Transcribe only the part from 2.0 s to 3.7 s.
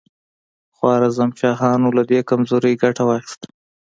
دې کمزورۍ ګټه واخیسته.